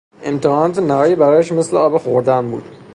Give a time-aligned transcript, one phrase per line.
[0.23, 2.63] امتحانات نهایی برایش مثل آب خوردن بود.